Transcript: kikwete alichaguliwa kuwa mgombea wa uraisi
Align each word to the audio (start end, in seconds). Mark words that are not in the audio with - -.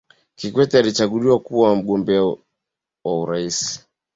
kikwete 0.35 0.79
alichaguliwa 0.79 1.39
kuwa 1.39 1.75
mgombea 1.75 2.21
wa 3.03 3.19
uraisi 3.21 3.85